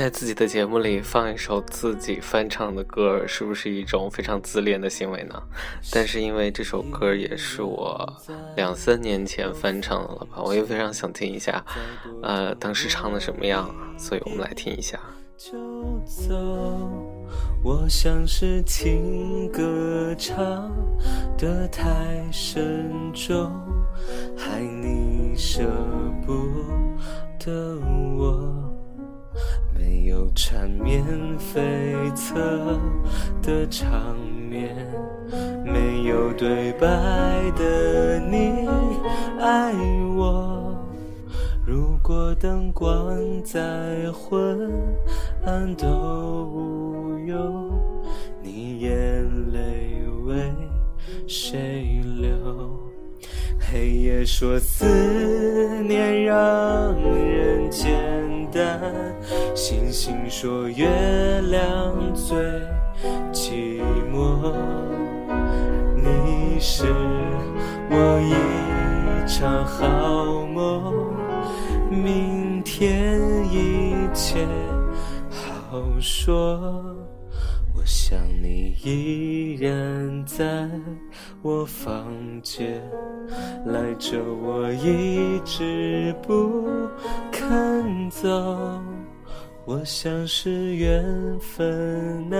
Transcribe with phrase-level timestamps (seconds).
[0.00, 5.42] 在自己的节目里放一首自己翻唱的歌，是不是一种非常自恋的行为呢？
[5.92, 8.10] 但是因为这首歌也是我
[8.56, 11.62] 两三年前翻唱的了吧，我也非常想听一下，
[12.22, 14.98] 呃，当时唱的什么样，所以我们来听一下。
[15.36, 15.52] 就
[16.06, 16.34] 走，
[17.62, 20.72] 我像是情歌唱
[21.36, 23.52] 得太深重，
[24.34, 25.62] 害你舍
[26.26, 26.32] 不
[27.38, 27.78] 得
[28.16, 28.49] 我。
[30.10, 31.04] 有缠绵
[31.38, 32.34] 悱恻
[33.40, 34.18] 的场
[34.50, 34.76] 面，
[35.64, 36.88] 没有对白
[37.56, 38.66] 的你
[39.38, 39.72] 爱
[40.16, 40.76] 我。
[41.64, 43.60] 如果灯光再
[44.10, 44.68] 昏
[45.44, 47.70] 暗都无用，
[48.42, 48.92] 你眼
[49.52, 50.52] 泪为
[51.28, 52.30] 谁流？
[53.60, 54.84] 黑夜说思
[55.84, 57.92] 念让人简
[58.50, 58.80] 单，
[59.62, 60.88] 星星说月
[61.50, 62.34] 亮最
[63.30, 64.54] 寂寞。
[65.94, 66.86] 你是
[67.90, 71.12] 我一场好梦，
[71.90, 73.20] 明天
[73.52, 74.48] 一切
[75.28, 76.96] 好说。
[77.76, 80.70] 我想你依然在
[81.42, 82.10] 我房
[82.42, 82.82] 间，
[83.66, 86.66] 赖着我一直不
[87.30, 88.26] 肯走。
[89.66, 92.36] 我想是缘分，哪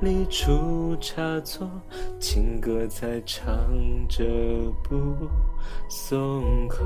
[0.00, 1.68] 里出差错，
[2.20, 3.48] 情歌在唱
[4.06, 4.24] 着
[4.84, 5.28] 不
[5.88, 6.84] 松口。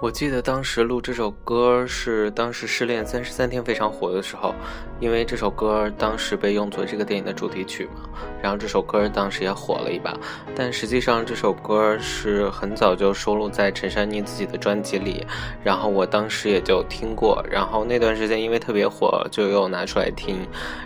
[0.00, 4.54] 我记得当时录这首歌是当时《失恋三十三天》非常火的时候，
[5.00, 8.08] 因为这首歌当时被用作这个电影的主题曲嘛，
[8.42, 10.16] 然后这首歌当时也火了一把。
[10.56, 15.24] 但实际上这首歌是很早就收录在陈珊妮自己的专辑里，
[15.62, 20.38] 然后我当时也就听过，然后那段时间因为特别火，就又拿出来听，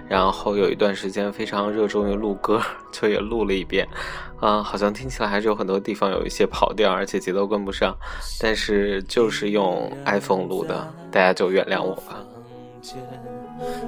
[0.09, 3.89] 然后有一段时间非常热衷于录歌，就也录了一遍。
[4.41, 7.97] 啊，好像听起来还是有很多地方有一些跑调，而且节奏跟不上，
[8.41, 12.23] 但是就是用 iPhone 录的，大家就原谅我吧。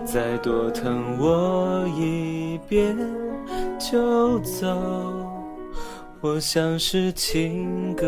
[0.05, 2.97] 再多疼我一遍
[3.79, 4.67] 就走，
[6.21, 8.07] 我像是情歌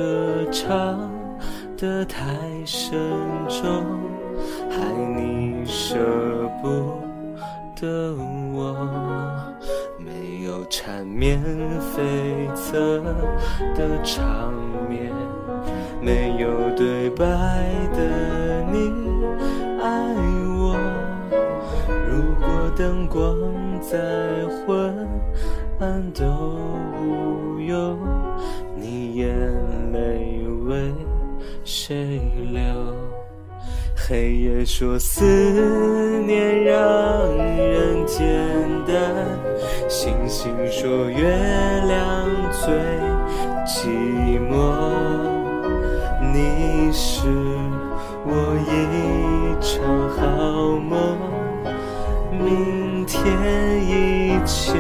[0.51, 1.11] 唱
[1.77, 2.23] 得太
[2.65, 2.99] 深
[3.49, 3.85] 重，
[4.71, 4.81] 害
[5.17, 5.97] 你舍
[6.63, 7.01] 不
[7.81, 8.15] 得
[8.55, 8.75] 我。
[9.99, 11.43] 没有缠绵
[11.81, 13.03] 悱恻
[13.75, 14.55] 的场
[14.89, 15.13] 面，
[16.01, 17.27] 没有对白
[22.87, 23.21] 灯光
[23.81, 23.99] 再
[24.65, 24.95] 昏
[25.81, 26.25] 暗都
[27.03, 27.99] 无忧，
[28.77, 29.29] 你眼
[29.91, 30.95] 泪为
[31.65, 32.21] 谁
[32.53, 32.63] 流？
[33.97, 35.25] 黑夜说思
[36.29, 36.79] 念让
[37.37, 38.25] 人简
[38.87, 38.97] 单，
[39.89, 41.27] 星星说月
[41.89, 42.73] 亮最
[43.67, 44.73] 寂寞。
[46.33, 47.27] 你是
[48.25, 48.71] 我一
[49.61, 51.16] 场好梦，
[52.47, 54.79] 明天一切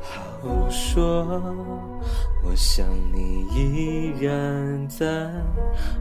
[0.00, 1.26] 好说。
[2.44, 5.28] 我想你依然在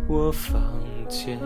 [0.08, 0.62] 我房
[1.10, 1.40] 间，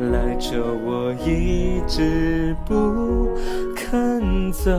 [0.00, 3.38] 赖着我一直不
[3.76, 4.72] 肯走。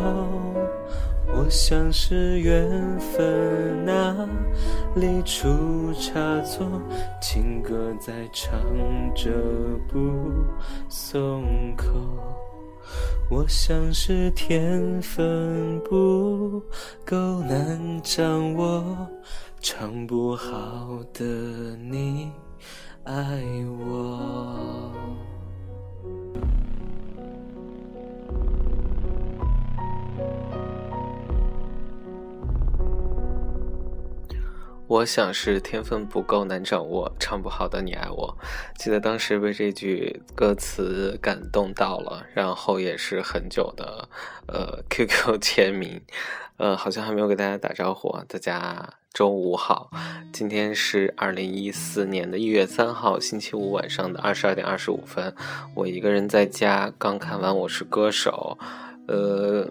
[1.33, 4.13] 我想是缘分，哪
[4.95, 6.67] 里出差错？
[7.21, 8.51] 情歌在唱
[9.15, 9.31] 着
[9.87, 10.21] 不
[10.89, 11.87] 松口。
[13.31, 16.61] 我像是天分不
[17.05, 19.07] 够难掌握，
[19.61, 21.23] 唱不好的
[21.77, 22.29] 你
[23.05, 23.41] 爱
[23.87, 24.91] 我。
[34.91, 38.37] 我想是天分不够难掌握，唱不好的你爱我。
[38.77, 44.09] 记得当时被这句歌词感动到了，然后也是很久的，
[44.47, 46.01] 呃，QQ 签名，
[46.57, 48.25] 呃，好像还没有给大家打招呼啊。
[48.27, 49.89] 大家周五好，
[50.33, 55.33] 今天是二零一四年的一月三号星期五晚上的二十二点二十五分，
[55.73, 58.57] 我一个人在家，刚看完《我是歌手》，
[59.07, 59.69] 呃。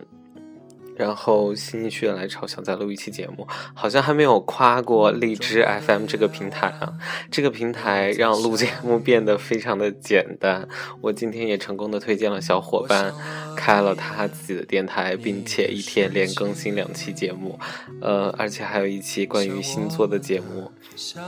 [1.00, 6.92] 然后心血来潮想再录一期节目，好像还没有夸过荔枝 FM 这个平台啊。
[7.30, 10.68] 这个平台让录节目变得非常的简单。
[11.00, 13.14] 我今天也成功的推荐了小伙伴
[13.56, 17.58] 开了他自己的电台，并且一天连更新两期节目，
[18.02, 20.70] 呃，而且还有一期关于星座的节目，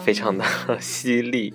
[0.04, 0.44] 非常的
[0.78, 1.54] 犀利。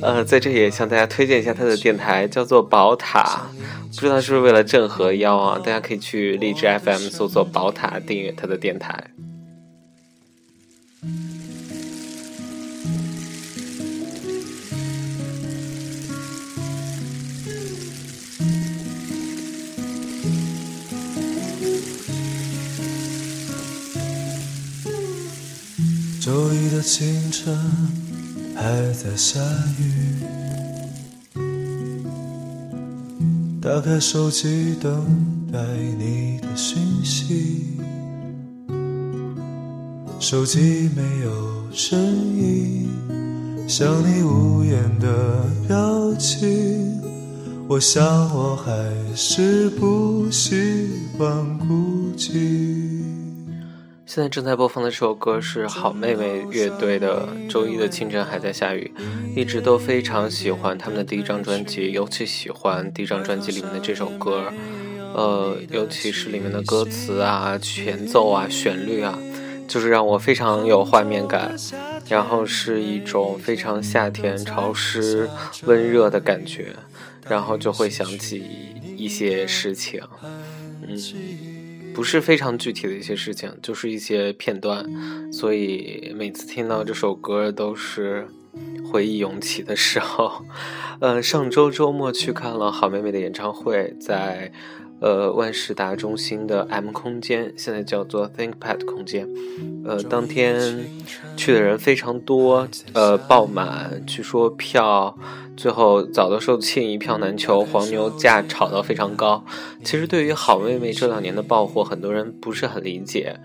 [0.00, 3.48] 呃，在这里也向大家推荐一下他的电台，叫做宝塔。
[3.96, 5.58] 不知道是不是为了正和腰啊？
[5.58, 9.10] 大家可以去荔枝 FM 搜索宝塔，订阅他的电台。
[26.20, 27.58] 周一的清晨
[28.54, 29.40] 还在下
[29.78, 30.22] 雨。
[33.60, 35.58] 打开手机，灯待
[35.98, 37.76] 你的讯息。
[40.18, 42.88] 手机没有声音，
[43.66, 47.00] 像你无言的表情。
[47.68, 48.04] 我想
[48.34, 48.72] 我还
[49.14, 53.00] 是不习惯孤寂。
[54.04, 58.92] 现在正在播放的这首歌是好妹妹乐队的《周一的清晨还在下雨》，
[59.40, 64.52] 一直都非常喜欢他们的第一张专辑，尤其喜欢第一张专辑里面的这首歌，
[65.14, 69.18] 呃，尤其是里面的歌词啊、前奏啊、旋律啊，
[69.68, 71.54] 就是让我非常有画面感，
[72.08, 75.28] 然后是一种非常夏天、潮湿、
[75.64, 76.74] 温热的感觉，
[77.28, 78.42] 然后就会想起
[78.96, 80.00] 一些事情，
[80.86, 80.96] 嗯。
[81.92, 84.86] 不是非常具体的一些事情，就是一些片段，
[85.32, 88.26] 所以每次听到这首歌都是
[88.90, 90.44] 回忆涌起的时候。
[91.00, 94.52] 呃，上周周末去看了好妹妹的演唱会，在
[95.00, 99.28] 呃万事达中心的 M 空间，现在叫做 ThinkPad 空间。
[99.84, 100.86] 呃，当天
[101.36, 105.16] 去的人非常多，呃，爆满，据说票。
[105.56, 109.44] 最后早的售罄，一票难求，黄牛价炒到非常高。
[109.84, 113.36] 其实对于好妹妹这两年的爆火，很多人不是很理解。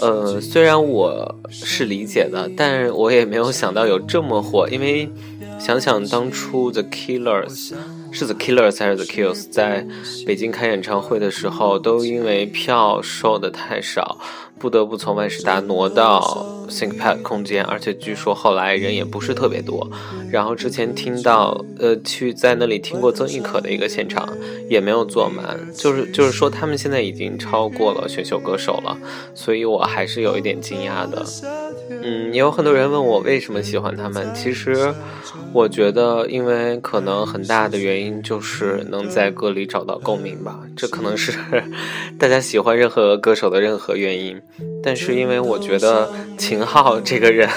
[0.00, 4.66] 呃，虽然我是理解的，但我也没有想到有这么火。
[4.70, 5.06] 因为
[5.64, 7.72] 想想当初 The Killers
[8.10, 9.86] 是 The Killers 还是 The Kills 在
[10.26, 14.18] 北京开演唱会的时候，都因为票售的太少。
[14.62, 19.90] 不得不从万事达挪到 ThinkPad 空间，而且据说后来人也不是特别多。
[20.30, 24.28] 然后之前听到，呃，去在那里听过曾轶可的一个现场，
[24.70, 25.58] 也没有坐满。
[25.74, 28.96] 就是就是说，他们现在已经超过了选秀歌手了，
[29.34, 31.26] 所以我还是有一点惊讶的。
[31.90, 34.94] 嗯，也有很多人问我为什么喜欢他们，其实
[35.52, 41.32] 我觉得，因为可能很大的原因就是能在歌里找到共鸣吧，这可能是
[42.16, 44.40] 大家喜欢任何歌手的任何原因。
[44.82, 47.48] 但是因为我觉得秦昊这个人，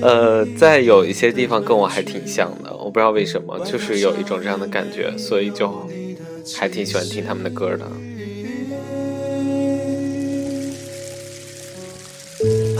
[0.00, 5.88] 呃，在有一些地方跟我还挺像的，我不知道为什么，就是有一种这样的感觉，所以就
[6.56, 7.86] 还挺喜欢听他们的歌的。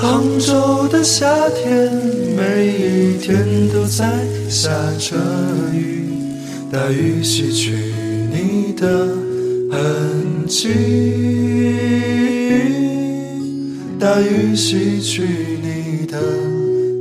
[0.00, 1.92] 杭州的夏天，
[2.36, 4.08] 每一天都在
[4.48, 5.16] 下着
[5.74, 6.04] 雨，
[6.70, 7.72] 大雨洗去
[8.30, 9.08] 你的
[9.72, 10.68] 痕迹。
[14.00, 15.24] 大雨洗去
[15.60, 16.20] 你的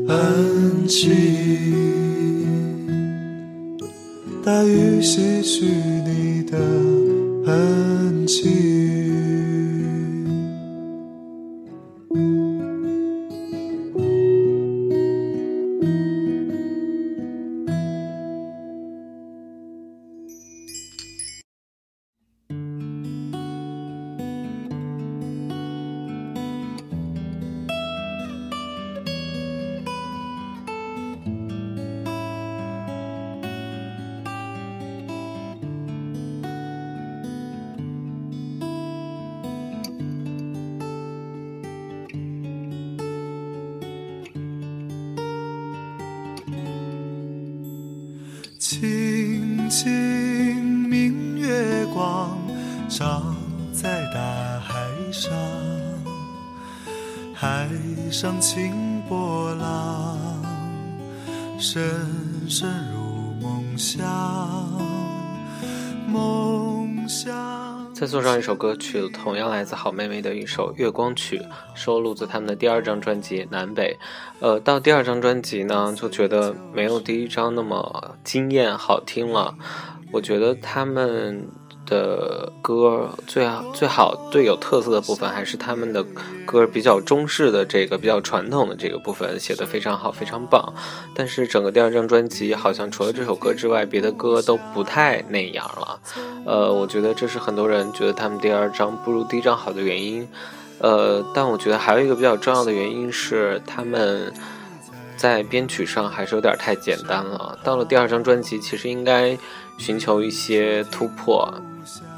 [0.07, 1.11] 痕迹，
[4.43, 6.57] 大雨洗去你的
[7.45, 8.66] 痕迹。
[48.59, 49.85] 清清
[50.65, 52.35] 明月光
[52.89, 53.21] 照
[53.71, 54.73] 在大海
[55.11, 55.31] 上，
[57.35, 57.69] 海
[58.09, 60.17] 上清波浪，
[61.59, 61.83] 深
[62.49, 64.07] 深入梦乡，
[66.07, 66.66] 梦乡。
[67.99, 71.39] 再送上一首歌曲，同样来自好妹妹的一首《月光曲》，
[71.73, 73.97] 收录自他们的第二张专辑《南北》。
[74.39, 79.55] 呃，到第二张专辑呢，就觉得没有第一张那么惊艳好听了。
[80.11, 81.47] 我觉得他们
[81.87, 86.03] 的歌最好最好最有特色的部分，还是他们的
[86.45, 90.73] 歌比较中式的这个比较传统的这个部分写的非常好，非常棒。
[91.15, 95.99] 但是整个第二张专辑好像除了这首歌之外，别的歌都不太那样了。
[96.45, 100.27] 呃，我觉得这是很多人觉得他们第二张不如第一张好的原因。
[100.79, 104.31] 呃，但我觉得还有一个比较重要的原因是他们。
[105.17, 107.57] 在编曲上还是有点太简单了。
[107.63, 109.35] 到了第二张专辑，其实应该
[109.79, 111.51] 寻求一些突破，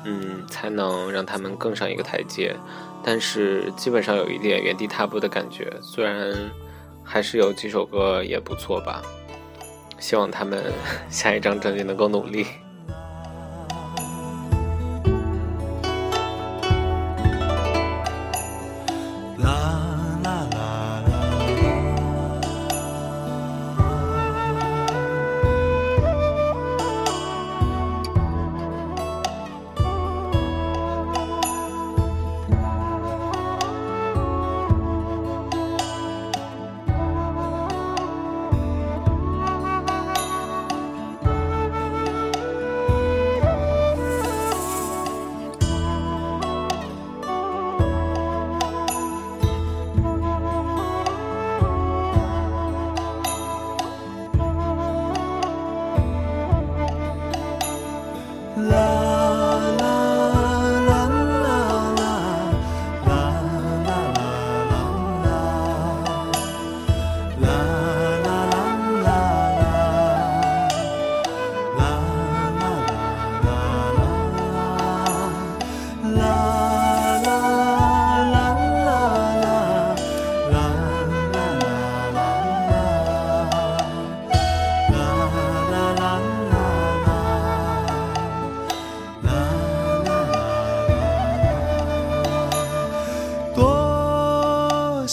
[0.03, 2.55] 嗯，才能让他们更上一个台阶。
[3.03, 5.71] 但是基本上有一点原地踏步的感觉。
[5.81, 6.33] 虽然
[7.03, 9.01] 还是有几首歌也不错吧，
[9.99, 10.71] 希望他们
[11.09, 12.45] 下一张专辑能够努力。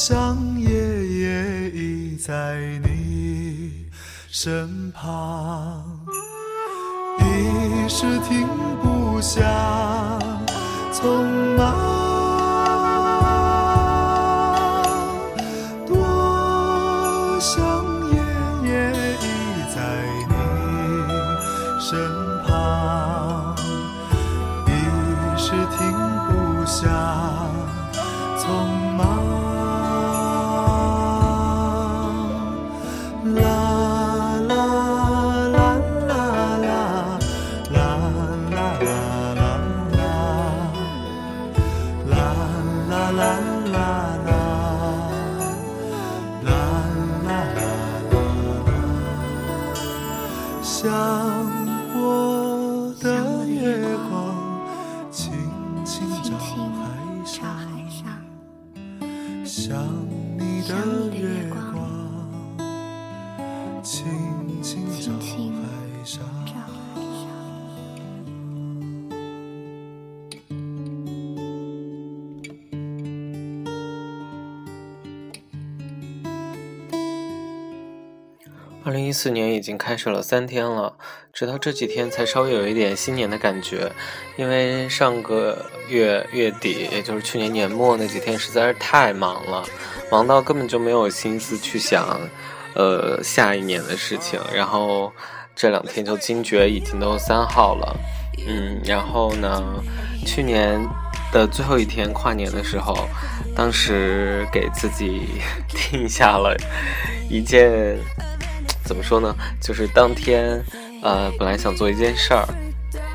[0.09, 3.87] 想夜夜倚在你
[4.31, 5.83] 身旁，
[7.19, 8.47] 一时停
[8.81, 9.43] 不下，
[10.93, 11.96] 匆忙。
[79.27, 80.95] 四年已经开始了三天了，
[81.33, 83.91] 直到这几天才稍微有一点新年的感觉。
[84.37, 89.65] 因为上个月月底，也就是去年年末那几天实在是太忙了，
[90.13, 92.21] 忙到根本就没有心思去想，
[92.77, 94.39] 呃，下一年的事情。
[94.55, 95.13] 然后
[95.57, 97.97] 这两天就惊觉已经都三号了，
[98.47, 99.61] 嗯，然后呢，
[100.25, 100.81] 去年
[101.33, 102.97] 的最后一天跨年的时候，
[103.57, 105.23] 当时给自己
[105.91, 106.57] 定下了
[107.29, 107.99] 一件。
[108.87, 109.35] 怎么说呢？
[109.61, 110.65] 就是当天，
[111.03, 112.47] 呃，本来想做一件事儿，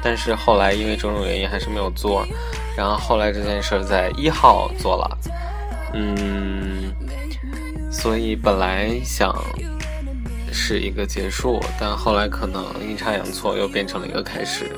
[0.04, 2.28] 但是后来因为种种原因还是没有做。
[2.76, 5.18] 然后后来这件事儿在一号做了，
[5.94, 6.94] 嗯，
[7.92, 9.36] 所以本来想
[10.54, 14.72] 是一个结束，但后来可能阴差阳错又变成了一个开始，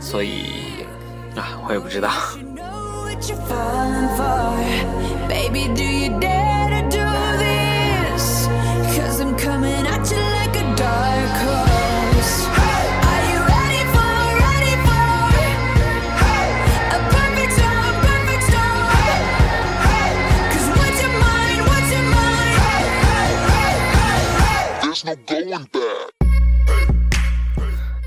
[0.00, 0.84] 所以
[1.36, 2.10] 啊，我也不知道。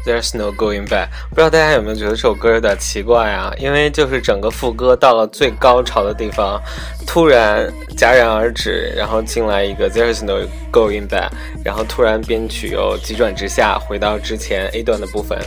[0.06, 1.08] There's no going back。
[1.30, 3.54] 不知道大家有没有觉得这首歌有点奇怪啊？
[3.58, 6.62] 因为就是整个副歌到了最高潮的地方，
[7.08, 11.30] 突然戛然而止，然后进来一个 There's no going back，
[11.64, 15.40] 然后突然编曲又急转直下，回到之前 A 段的部分，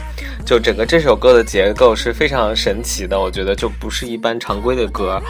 [0.46, 5.20] 就整个这首歌的结构是非常神奇的，我觉得就不是一般常规的歌。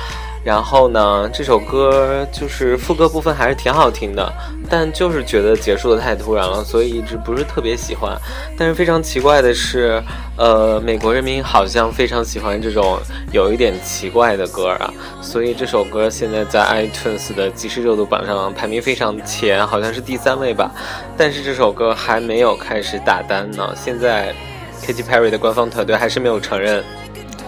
[0.46, 4.32] 然后呢，这首歌就是副歌部分还是挺好听的，
[4.70, 8.16] 但就是觉得结束的太突然了，所以一直不是特别喜欢。
[8.56, 10.00] 但是非常奇怪的是，
[10.36, 12.96] 呃，美国人民好像非常喜欢这种
[13.32, 14.88] 有一点奇怪的歌啊，
[15.20, 20.70] 所以这首歌现在在 iTunes 的即时热度榜上排名非常前，好像是第三位吧。
[21.16, 24.32] 但是这首歌还没有开始打单呢，现在
[24.80, 26.84] Katy Perry 的官方团队还是没有承认。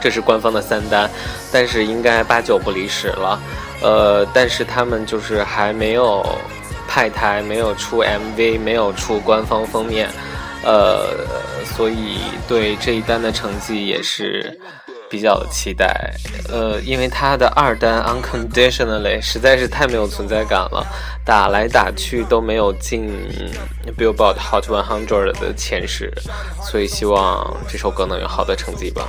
[0.00, 1.08] 这是官方的三单，
[1.52, 3.40] 但是应该八九不离十了，
[3.82, 6.24] 呃，但是他们就是还没有
[6.86, 10.08] 派台，没有出 MV，没有出官方封面，
[10.64, 11.04] 呃，
[11.76, 14.58] 所以对这一单的成绩也是
[15.10, 16.12] 比较期待，
[16.50, 20.86] 呃，因为他的二单 Unconditionally 实在是太没有存在感了，
[21.24, 23.10] 打来打去都没有进
[23.96, 26.12] Billboard Hot 100的前十，
[26.62, 29.08] 所以希望这首歌能有好的成绩吧。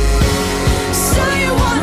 [1.13, 1.80] So you wanna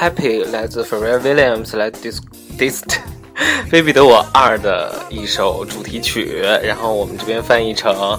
[0.00, 2.20] Happy 来自 Pharrell Williams 来 Dis
[2.58, 2.84] Dist
[3.68, 8.18] 《非彼得我二》的一首主题曲，然后我们这边翻译成。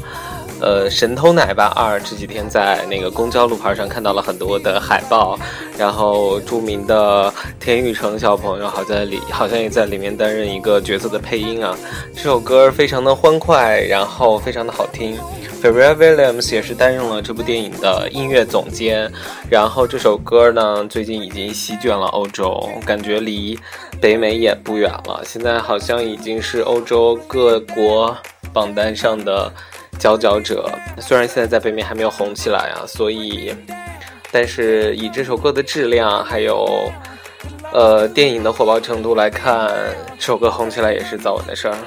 [0.61, 5.35] 呃，神偷奶爸二这几天在那个公交路牌上看到了很多的海报，
[5.75, 11.75] 然后著名的田雨成小朋友好在里，好像也在里面担任一个角色的配音啊。
[12.13, 15.17] 这首歌非常的欢快，然后非常的好听。
[15.61, 19.11] F e r r e l Williams 也是担任了这部电影的音乐总监，
[19.47, 23.59] 然后这首歌呢，最近已经席卷了欧洲，感觉离
[24.01, 25.21] 北美也不远了。
[25.23, 28.17] 现在好像已经是欧洲各国
[28.51, 29.51] 榜单上的。
[29.99, 33.53] 佼佼者，虽然现在在北美还没有红起来啊，所以，
[34.31, 36.91] 但是以这首歌的质量还有，
[37.71, 39.71] 呃，电影的火爆程度来看，
[40.17, 41.77] 这首歌红起来也是早晚的事儿。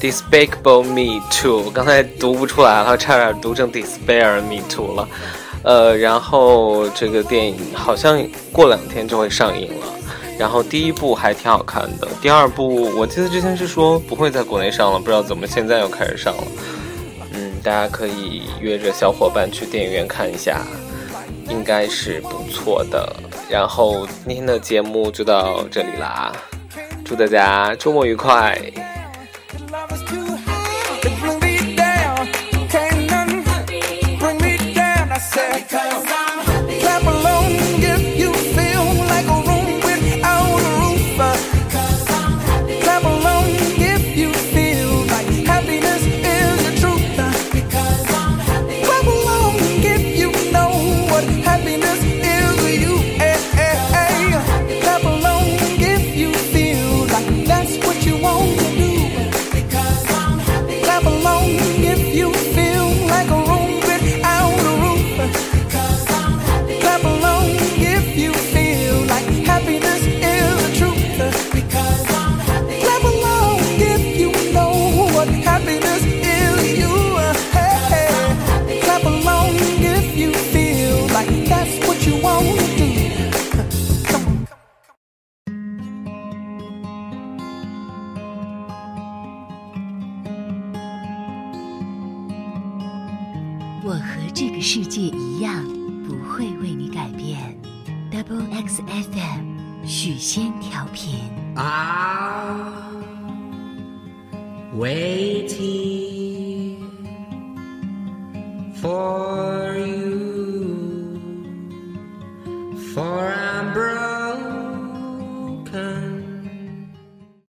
[0.00, 5.08] Despicable Me Too，刚才读不出来了，差点读成 Despair Me Too 了。
[5.62, 9.86] 呃，然后这个电影好像过两天就会上映了。
[10.38, 16.44] 然后第一部还挺好看的，第二部我记得之前是说不会在国内上了，不知道怎么现在又开始上了。
[17.34, 20.62] 嗯，大家可以约着小伙伴去电影院看一下。
[21.50, 23.12] 应该是不错的。
[23.48, 26.30] 然后今天的节目就到这里啦，
[27.04, 28.56] 祝大家周末愉快。
[35.42, 35.89] 我